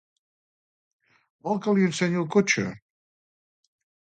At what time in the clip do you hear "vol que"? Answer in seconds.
1.49-1.75